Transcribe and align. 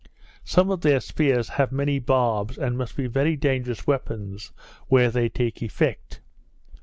Some 0.43 0.71
of 0.71 0.81
their 0.81 0.99
spears 0.99 1.47
have 1.49 1.71
many 1.71 1.99
barbs, 1.99 2.57
and 2.57 2.75
must 2.75 2.97
be 2.97 3.05
very 3.05 3.35
dangerous 3.35 3.85
weapons 3.85 4.51
where 4.87 5.11
they 5.11 5.29
take 5.29 5.61
effect. 5.61 6.21